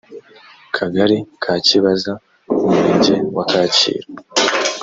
[0.75, 2.13] kagari ka kibaza
[2.51, 4.09] umurenge wa kacyiru